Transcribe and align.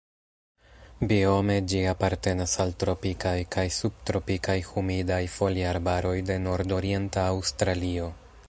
Biome 1.11 1.57
ĝi 1.73 1.81
apartenas 1.91 2.55
al 2.65 2.73
tropikaj 2.83 3.35
kaj 3.57 3.67
subtropikaj 3.77 4.57
humidaj 4.73 5.23
foliarbaroj 5.37 6.19
de 6.31 6.43
nordorienta 6.51 7.31
Aŭstralio. 7.37 8.11